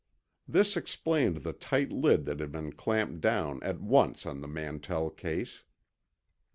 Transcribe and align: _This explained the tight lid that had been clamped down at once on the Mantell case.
_This 0.47 0.75
explained 0.75 1.43
the 1.43 1.53
tight 1.53 1.91
lid 1.91 2.25
that 2.25 2.39
had 2.39 2.51
been 2.51 2.73
clamped 2.73 3.21
down 3.21 3.61
at 3.61 3.79
once 3.81 4.25
on 4.25 4.41
the 4.41 4.47
Mantell 4.47 5.11
case. 5.11 5.63